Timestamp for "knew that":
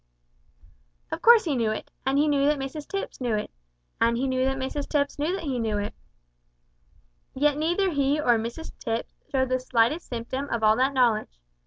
2.27-2.57, 4.27-4.57, 5.19-5.43